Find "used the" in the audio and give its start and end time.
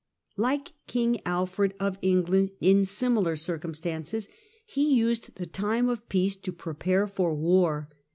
4.95-5.45